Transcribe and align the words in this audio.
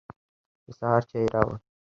د 0.65 0.67
سهار 0.79 1.01
چای 1.09 1.21
يې 1.23 1.31
راوړ. 1.33 1.55